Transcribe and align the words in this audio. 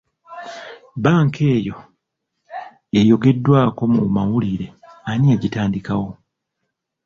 Banka 1.03 1.43
eyo 1.57 1.75
eyogeddwako 2.99 3.81
mu 3.95 4.01
mawulire, 4.15 4.67
ani 5.09 5.25
yagitandikawo? 5.31 6.09